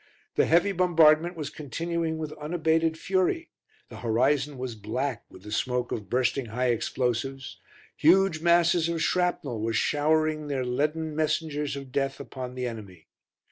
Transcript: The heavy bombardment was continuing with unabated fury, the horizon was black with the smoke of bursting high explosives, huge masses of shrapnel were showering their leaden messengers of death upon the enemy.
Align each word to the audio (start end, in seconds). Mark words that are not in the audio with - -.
The 0.33 0.47
heavy 0.47 0.71
bombardment 0.71 1.37
was 1.37 1.51
continuing 1.51 2.17
with 2.17 2.31
unabated 2.39 2.97
fury, 2.97 3.51
the 3.89 3.97
horizon 3.97 4.57
was 4.57 4.73
black 4.73 5.25
with 5.29 5.43
the 5.43 5.51
smoke 5.51 5.91
of 5.91 6.09
bursting 6.09 6.47
high 6.47 6.69
explosives, 6.71 7.59
huge 7.95 8.41
masses 8.41 8.89
of 8.89 9.03
shrapnel 9.03 9.61
were 9.61 9.73
showering 9.73 10.47
their 10.47 10.65
leaden 10.65 11.15
messengers 11.15 11.75
of 11.75 11.91
death 11.91 12.19
upon 12.19 12.55
the 12.55 12.65
enemy. 12.65 13.09